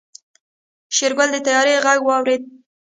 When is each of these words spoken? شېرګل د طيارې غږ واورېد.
شېرګل 0.95 1.29
د 1.33 1.35
طيارې 1.45 1.75
غږ 1.85 1.99
واورېد. 2.05 2.41